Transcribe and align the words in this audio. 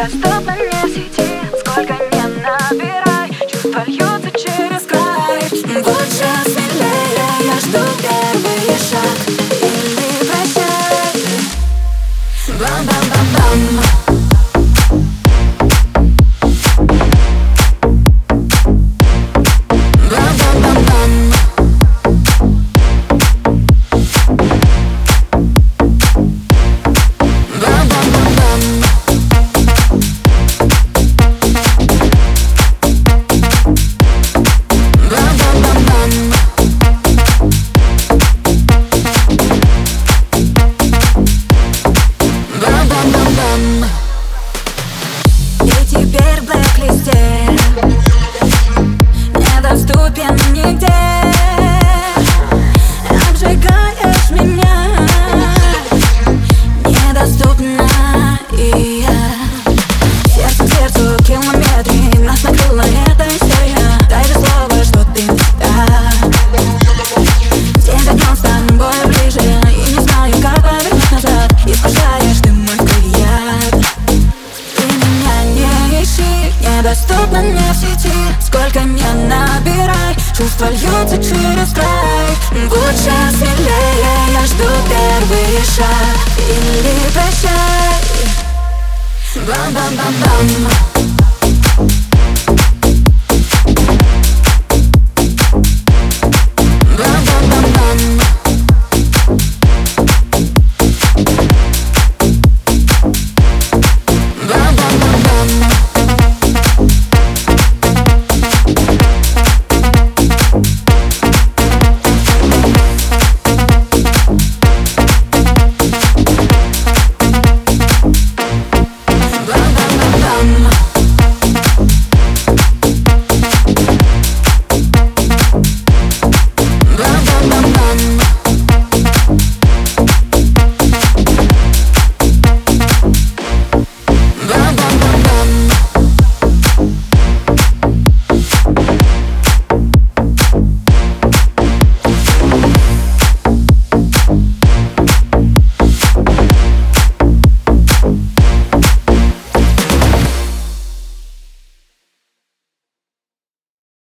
I 0.00 0.06
stop 0.06 0.46
and 0.46 0.77
sun 35.98 36.57
доступно 77.08 77.40
мне 77.40 77.72
в 77.72 77.76
сети 77.76 78.12
Сколько 78.40 78.80
не 78.80 79.02
набирай, 79.02 80.16
чувства 80.36 80.70
льются 80.70 81.16
через 81.18 81.72
край. 81.72 82.66
Будь 82.68 82.96
счастливее, 82.96 84.32
я 84.32 84.46
жду 84.46 84.64
первый 84.88 85.64
шаг. 85.64 86.16
Или 86.38 87.10
прощай. 87.12 87.98
Бам-бам-бам-бам. 89.46 90.97